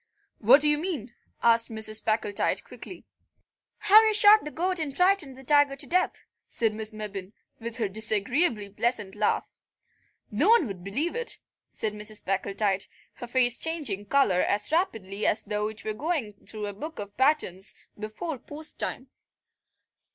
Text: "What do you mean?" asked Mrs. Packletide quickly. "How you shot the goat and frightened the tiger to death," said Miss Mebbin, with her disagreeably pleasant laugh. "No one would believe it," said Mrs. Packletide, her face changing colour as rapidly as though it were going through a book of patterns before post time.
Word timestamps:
"What 0.39 0.61
do 0.61 0.67
you 0.67 0.79
mean?" 0.79 1.13
asked 1.43 1.69
Mrs. 1.69 2.03
Packletide 2.03 2.63
quickly. 2.63 3.05
"How 3.77 4.01
you 4.03 4.15
shot 4.15 4.43
the 4.43 4.49
goat 4.49 4.79
and 4.79 4.97
frightened 4.97 5.37
the 5.37 5.43
tiger 5.43 5.75
to 5.75 5.85
death," 5.85 6.21
said 6.49 6.73
Miss 6.73 6.91
Mebbin, 6.91 7.33
with 7.59 7.77
her 7.77 7.87
disagreeably 7.87 8.67
pleasant 8.67 9.13
laugh. 9.13 9.47
"No 10.31 10.49
one 10.49 10.65
would 10.65 10.83
believe 10.83 11.13
it," 11.15 11.37
said 11.71 11.93
Mrs. 11.93 12.25
Packletide, 12.25 12.85
her 13.17 13.27
face 13.27 13.59
changing 13.59 14.07
colour 14.07 14.41
as 14.41 14.71
rapidly 14.71 15.27
as 15.27 15.43
though 15.43 15.67
it 15.67 15.85
were 15.85 15.93
going 15.93 16.33
through 16.47 16.65
a 16.65 16.73
book 16.73 16.97
of 16.97 17.15
patterns 17.15 17.75
before 17.95 18.39
post 18.39 18.79
time. 18.79 19.11